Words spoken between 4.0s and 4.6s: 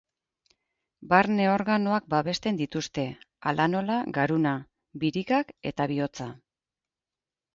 garuna,